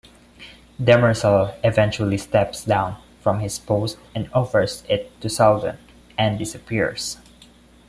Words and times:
Demerzel 0.81 1.53
eventually 1.63 2.17
steps 2.17 2.65
down 2.65 2.99
from 3.19 3.39
his 3.39 3.59
post 3.59 3.99
and 4.15 4.31
offers 4.33 4.81
it 4.89 5.11
to 5.21 5.29
Seldon, 5.29 5.77
and 6.17 6.39
disappears. 6.39 7.19